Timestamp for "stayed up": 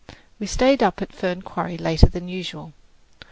0.51-0.99